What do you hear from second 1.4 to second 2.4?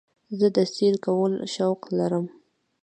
شوق لرم.